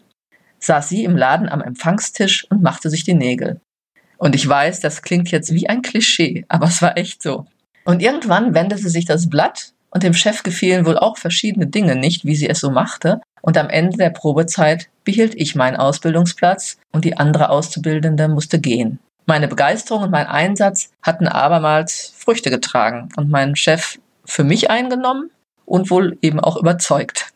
saß 0.61 0.89
sie 0.89 1.03
im 1.03 1.17
Laden 1.17 1.49
am 1.49 1.63
Empfangstisch 1.63 2.47
und 2.49 2.63
machte 2.63 2.89
sich 2.89 3.03
die 3.03 3.15
Nägel. 3.15 3.61
Und 4.19 4.37
ich 4.37 4.49
weiß, 4.49 4.79
das 4.79 5.03
klingt 5.03 5.33
jetzt 5.33 5.53
wie 5.53 5.69
ein 5.69 5.83
Klischee, 5.83 6.45
aber 6.47 6.67
es 6.67 6.81
war 6.81 6.97
echt 6.97 7.25
so. 7.25 7.47
Und 7.85 8.03
irgendwann 8.03 8.55
wendete 8.55 8.89
sich 8.89 9.05
das 9.05 9.29
Blatt 9.29 9.73
und 9.91 10.05
dem 10.05 10.15
Chef 10.15 10.45
gefielen 10.45 10.87
wohl 10.87 10.97
auch 10.97 11.19
verschiedene 11.19 11.67
Dinge 11.67 11.97
nicht, 11.97 12.25
wie 12.25 12.37
sie 12.37 12.49
es 12.49 12.61
so 12.61 12.71
machte, 12.71 13.21
und 13.43 13.57
am 13.59 13.69
Ende 13.69 13.97
der 13.97 14.11
Probezeit 14.11 14.89
behielt 15.05 15.35
ich 15.35 15.55
meinen 15.55 15.77
Ausbildungsplatz 15.77 16.79
und 16.93 17.05
die 17.05 17.17
andere 17.17 17.51
Auszubildende 17.51 18.29
musste 18.29 18.59
gehen. 18.59 18.99
Meine 19.27 19.49
Begeisterung 19.49 20.05
und 20.05 20.11
mein 20.11 20.27
Einsatz 20.27 20.91
hatten 21.03 21.27
abermals 21.27 22.15
Früchte 22.17 22.51
getragen 22.51 23.09
und 23.17 23.31
meinen 23.31 23.57
Chef 23.57 23.99
für 24.25 24.45
mich 24.45 24.71
eingenommen 24.71 25.31
und 25.65 25.91
wohl 25.91 26.17
eben 26.23 26.41
auch 26.41 26.57
überzeugt. 26.57 27.33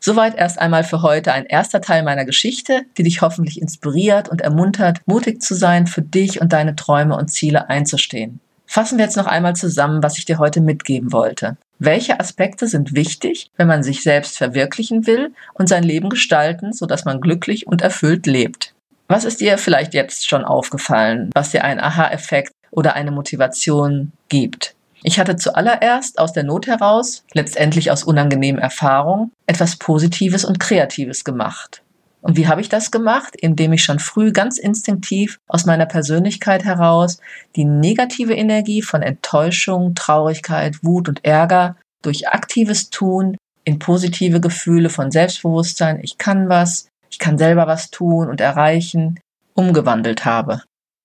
Soweit 0.00 0.34
erst 0.34 0.58
einmal 0.58 0.82
für 0.82 1.02
heute 1.02 1.32
ein 1.32 1.44
erster 1.44 1.82
Teil 1.82 2.02
meiner 2.02 2.24
Geschichte, 2.24 2.82
die 2.96 3.02
dich 3.02 3.20
hoffentlich 3.20 3.60
inspiriert 3.60 4.30
und 4.30 4.40
ermuntert, 4.40 5.02
mutig 5.04 5.42
zu 5.42 5.54
sein, 5.54 5.86
für 5.86 6.00
dich 6.00 6.40
und 6.40 6.54
deine 6.54 6.74
Träume 6.74 7.16
und 7.16 7.28
Ziele 7.28 7.68
einzustehen. 7.68 8.40
Fassen 8.66 8.96
wir 8.96 9.04
jetzt 9.04 9.16
noch 9.16 9.26
einmal 9.26 9.54
zusammen, 9.56 10.02
was 10.02 10.16
ich 10.16 10.24
dir 10.24 10.38
heute 10.38 10.62
mitgeben 10.62 11.12
wollte. 11.12 11.58
Welche 11.82 12.20
Aspekte 12.20 12.66
sind 12.66 12.94
wichtig, 12.94 13.50
wenn 13.56 13.66
man 13.66 13.82
sich 13.82 14.02
selbst 14.02 14.36
verwirklichen 14.36 15.06
will 15.06 15.32
und 15.54 15.66
sein 15.66 15.82
Leben 15.82 16.10
gestalten, 16.10 16.74
sodass 16.74 17.06
man 17.06 17.22
glücklich 17.22 17.66
und 17.66 17.80
erfüllt 17.80 18.26
lebt? 18.26 18.74
Was 19.08 19.24
ist 19.24 19.40
dir 19.40 19.56
vielleicht 19.56 19.94
jetzt 19.94 20.28
schon 20.28 20.44
aufgefallen, 20.44 21.30
was 21.32 21.52
dir 21.52 21.64
einen 21.64 21.80
Aha-Effekt 21.80 22.52
oder 22.70 22.96
eine 22.96 23.10
Motivation 23.10 24.12
gibt? 24.28 24.74
Ich 25.02 25.18
hatte 25.18 25.36
zuallererst 25.36 26.18
aus 26.18 26.34
der 26.34 26.44
Not 26.44 26.66
heraus, 26.66 27.24
letztendlich 27.32 27.90
aus 27.90 28.04
unangenehmen 28.04 28.60
Erfahrungen, 28.60 29.32
etwas 29.46 29.76
Positives 29.76 30.44
und 30.44 30.60
Kreatives 30.60 31.24
gemacht. 31.24 31.80
Und 32.22 32.36
wie 32.36 32.48
habe 32.48 32.60
ich 32.60 32.68
das 32.68 32.90
gemacht? 32.90 33.34
Indem 33.36 33.72
ich 33.72 33.82
schon 33.82 33.98
früh 33.98 34.32
ganz 34.32 34.58
instinktiv 34.58 35.38
aus 35.48 35.64
meiner 35.64 35.86
Persönlichkeit 35.86 36.64
heraus 36.64 37.18
die 37.56 37.64
negative 37.64 38.34
Energie 38.34 38.82
von 38.82 39.02
Enttäuschung, 39.02 39.94
Traurigkeit, 39.94 40.82
Wut 40.82 41.08
und 41.08 41.24
Ärger 41.24 41.76
durch 42.02 42.28
aktives 42.28 42.90
Tun 42.90 43.36
in 43.64 43.78
positive 43.78 44.40
Gefühle 44.40 44.90
von 44.90 45.10
Selbstbewusstsein, 45.10 46.00
ich 46.02 46.18
kann 46.18 46.48
was, 46.48 46.88
ich 47.10 47.18
kann 47.18 47.38
selber 47.38 47.66
was 47.66 47.90
tun 47.90 48.28
und 48.28 48.40
erreichen, 48.40 49.20
umgewandelt 49.54 50.24
habe. 50.24 50.62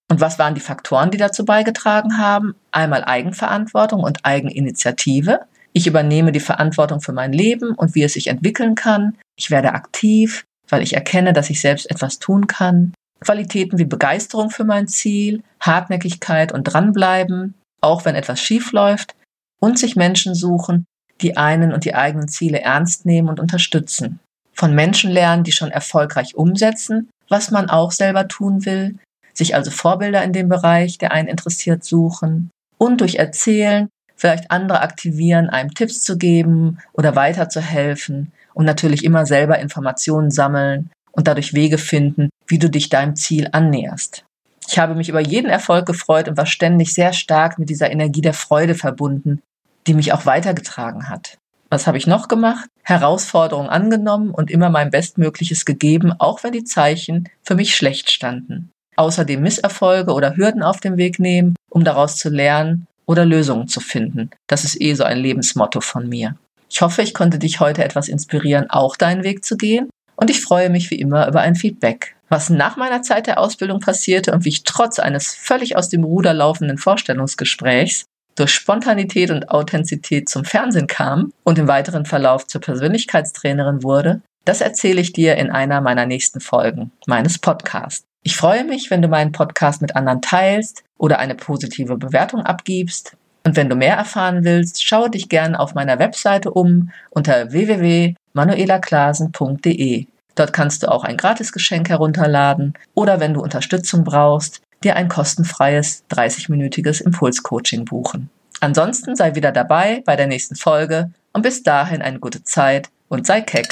Und 0.10 0.22
was 0.22 0.38
waren 0.38 0.56
die 0.56 0.62
Faktoren, 0.62 1.12
die 1.12 1.18
dazu 1.18 1.46
beigetragen 1.46 2.18
haben? 2.18 2.56
Einmal 2.72 3.04
Eigenverantwortung 3.04 4.02
und 4.02 4.24
Eigeninitiative. 4.24 5.42
Ich 5.74 5.88
übernehme 5.88 6.32
die 6.32 6.40
Verantwortung 6.40 7.02
für 7.02 7.12
mein 7.12 7.34
Leben 7.34 7.74
und 7.74 7.96
wie 7.96 8.04
es 8.04 8.14
sich 8.14 8.28
entwickeln 8.28 8.76
kann. 8.76 9.18
Ich 9.36 9.50
werde 9.50 9.74
aktiv, 9.74 10.46
weil 10.70 10.82
ich 10.82 10.94
erkenne, 10.94 11.34
dass 11.34 11.50
ich 11.50 11.62
selbst 11.62 11.90
etwas 11.90 12.20
tun 12.20 12.48
kann. 12.48 12.94
Qualitäten 13.22 13.78
wie 13.78 13.86
Begeisterung 13.86 14.50
für 14.50 14.66
mein 14.66 14.88
Ziel, 14.88 15.42
Hartnäckigkeit 15.60 16.52
und 16.52 16.64
dranbleiben, 16.64 17.56
auch 17.82 18.06
wenn 18.06 18.16
etwas 18.16 18.40
schief 18.40 18.72
läuft, 18.72 19.16
und 19.60 19.80
sich 19.80 19.96
Menschen 19.96 20.36
suchen, 20.36 20.86
die 21.22 21.38
einen 21.38 21.74
und 21.74 21.86
die 21.86 21.96
eigenen 21.96 22.28
Ziele 22.28 22.62
ernst 22.62 23.06
nehmen 23.06 23.30
und 23.30 23.40
unterstützen. 23.40 24.20
Von 24.54 24.76
Menschen 24.76 25.12
lernen, 25.12 25.44
die 25.44 25.52
schon 25.52 25.72
erfolgreich 25.72 26.36
umsetzen, 26.36 27.10
was 27.30 27.52
man 27.52 27.70
auch 27.70 27.92
selber 27.92 28.28
tun 28.28 28.66
will, 28.66 28.98
sich 29.34 29.56
also 29.56 29.72
Vorbilder 29.72 30.24
in 30.24 30.34
dem 30.34 30.50
Bereich, 30.50 30.98
der 30.98 31.12
einen 31.12 31.28
interessiert, 31.28 31.84
suchen 31.84 32.52
und 32.78 33.02
durch 33.02 33.16
Erzählen 33.16 33.90
vielleicht 34.16 34.52
andere 34.52 34.82
aktivieren, 34.82 35.50
einem 35.50 35.74
Tipps 35.74 36.02
zu 36.02 36.18
geben 36.18 36.80
oder 36.94 37.16
weiterzuhelfen 37.16 38.32
und 38.56 38.66
natürlich 38.66 39.04
immer 39.04 39.28
selber 39.28 39.60
Informationen 39.60 40.32
sammeln 40.32 40.90
und 41.12 41.28
dadurch 41.28 41.54
Wege 41.54 41.78
finden, 41.78 42.30
wie 42.48 42.58
du 42.58 42.70
dich 42.70 42.90
deinem 42.90 43.16
Ziel 43.16 43.50
annäherst. 43.52 44.26
Ich 44.68 44.80
habe 44.80 44.96
mich 44.96 45.10
über 45.10 45.20
jeden 45.20 45.50
Erfolg 45.50 45.86
gefreut 45.86 46.28
und 46.28 46.38
war 46.38 46.48
ständig 46.48 46.94
sehr 46.94 47.14
stark 47.14 47.60
mit 47.60 47.70
dieser 47.70 47.92
Energie 47.92 48.22
der 48.22 48.34
Freude 48.34 48.74
verbunden, 48.74 49.42
die 49.86 49.94
mich 49.94 50.12
auch 50.12 50.26
weitergetragen 50.26 51.10
hat. 51.10 51.38
Was 51.70 51.88
habe 51.88 51.98
ich 51.98 52.08
noch 52.08 52.28
gemacht? 52.28 52.70
Herausforderungen 52.84 53.70
angenommen 53.70 54.32
und 54.32 54.50
immer 54.50 54.70
mein 54.70 54.92
Bestmögliches 54.92 55.66
gegeben, 55.66 56.14
auch 56.18 56.44
wenn 56.44 56.52
die 56.52 56.64
Zeichen 56.64 57.30
für 57.44 57.56
mich 57.56 57.76
schlecht 57.76 58.12
standen. 58.12 58.72
Außerdem 58.96 59.42
Misserfolge 59.42 60.14
oder 60.14 60.38
Hürden 60.38 60.64
auf 60.64 60.80
dem 60.80 60.98
Weg 60.98 61.20
nehmen, 61.20 61.56
um 61.70 61.84
daraus 61.84 62.18
zu 62.18 62.30
lernen 62.30 62.88
oder 63.06 63.26
Lösungen 63.26 63.68
zu 63.68 63.82
finden. 63.82 64.30
Das 64.48 64.64
ist 64.64 64.80
eh 64.82 64.94
so 64.94 65.04
ein 65.04 65.18
Lebensmotto 65.18 65.82
von 65.82 66.08
mir. 66.08 66.36
Ich 66.70 66.82
hoffe, 66.82 67.02
ich 67.02 67.14
konnte 67.14 67.40
dich 67.40 67.60
heute 67.60 67.84
etwas 67.84 68.08
inspirieren, 68.08 68.70
auch 68.70 68.96
deinen 68.96 69.24
Weg 69.24 69.46
zu 69.46 69.58
gehen. 69.58 69.90
Und 70.16 70.30
ich 70.30 70.42
freue 70.42 70.70
mich 70.70 70.92
wie 70.92 71.00
immer 71.00 71.28
über 71.28 71.42
ein 71.42 71.56
Feedback. 71.56 72.16
Was 72.30 72.50
nach 72.50 72.78
meiner 72.78 73.02
Zeit 73.02 73.28
der 73.28 73.40
Ausbildung 73.40 73.80
passierte 73.80 74.32
und 74.32 74.46
wie 74.46 74.50
ich 74.50 74.64
trotz 74.64 75.00
eines 75.00 75.34
völlig 75.36 75.78
aus 75.78 75.90
dem 75.90 76.04
Ruder 76.04 76.34
laufenden 76.34 76.78
Vorstellungsgesprächs 76.78 78.06
durch 78.36 78.52
Spontanität 78.52 79.32
und 79.32 79.50
Authentizität 79.50 80.28
zum 80.28 80.44
Fernsehen 80.44 80.88
kam 80.88 81.32
und 81.44 81.58
im 81.58 81.68
weiteren 81.68 82.06
Verlauf 82.06 82.48
zur 82.48 82.62
Persönlichkeitstrainerin 82.62 83.84
wurde, 83.84 84.22
das 84.44 84.62
erzähle 84.62 85.02
ich 85.02 85.14
dir 85.14 85.36
in 85.36 85.52
einer 85.52 85.82
meiner 85.82 86.06
nächsten 86.06 86.40
Folgen 86.40 86.92
meines 87.08 87.40
Podcasts. 87.40 88.06
Ich 88.24 88.36
freue 88.36 88.64
mich, 88.64 88.90
wenn 88.90 89.02
du 89.02 89.08
meinen 89.08 89.32
Podcast 89.32 89.82
mit 89.82 89.96
anderen 89.96 90.22
teilst 90.22 90.84
oder 90.98 91.20
eine 91.20 91.36
positive 91.36 91.98
Bewertung 91.98 92.42
abgibst. 92.42 93.16
Und 93.46 93.56
wenn 93.56 93.70
du 93.70 93.76
mehr 93.76 93.96
erfahren 93.96 94.44
willst, 94.44 94.84
schaue 94.84 95.12
dich 95.12 95.30
gerne 95.30 95.60
auf 95.60 95.76
meiner 95.76 96.00
Webseite 96.00 96.50
um 96.52 96.90
unter 97.12 97.52
www.manuelaklasen.de. 97.52 100.08
Dort 100.34 100.52
kannst 100.52 100.82
du 100.82 100.92
auch 100.92 101.04
ein 101.04 101.16
Gratisgeschenk 101.16 101.90
herunterladen 101.90 102.74
oder 102.96 103.20
wenn 103.20 103.36
du 103.36 103.42
Unterstützung 103.42 104.04
brauchst, 104.04 104.62
dir 104.84 104.96
ein 104.96 105.10
kostenfreies 105.10 106.06
30-minütiges 106.12 107.04
Impulscoaching 107.04 107.86
buchen. 107.86 108.32
Ansonsten 108.62 109.16
sei 109.16 109.36
wieder 109.36 109.52
dabei 109.52 110.02
bei 110.06 110.16
der 110.16 110.26
nächsten 110.28 110.56
Folge 110.56 111.12
und 111.32 111.44
bis 111.44 111.62
dahin 111.62 112.02
eine 112.02 112.18
gute 112.20 112.44
Zeit 112.44 112.90
und 113.10 113.28
sei 113.28 113.42
keck. 113.42 113.68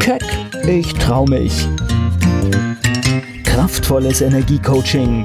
Keck, 0.00 0.24
ich 0.66 0.92
trau 0.94 1.26
mich. 1.26 1.68
Kraftvolles 3.44 4.20
Energiecoaching 4.20 5.24